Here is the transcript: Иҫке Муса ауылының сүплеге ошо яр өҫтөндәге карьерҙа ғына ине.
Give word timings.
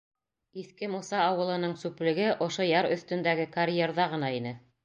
Иҫке 0.61 0.87
Муса 0.93 1.19
ауылының 1.25 1.77
сүплеге 1.83 2.31
ошо 2.49 2.67
яр 2.71 2.91
өҫтөндәге 2.97 3.49
карьерҙа 3.59 4.13
ғына 4.17 4.37
ине. 4.43 4.59